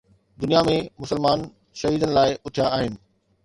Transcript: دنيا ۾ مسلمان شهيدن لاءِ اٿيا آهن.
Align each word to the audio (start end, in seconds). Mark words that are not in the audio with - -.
دنيا 0.43 0.63
۾ 0.69 0.73
مسلمان 1.03 1.45
شهيدن 1.83 2.13
لاءِ 2.19 2.35
اٿيا 2.47 2.75
آهن. 2.79 3.01